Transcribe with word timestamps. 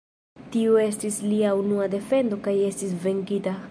Tiu 0.55 0.79
estis 0.85 1.21
lia 1.27 1.53
unua 1.61 1.87
defendo 1.97 2.43
kaj 2.49 2.59
estis 2.73 3.01
venkita. 3.09 3.59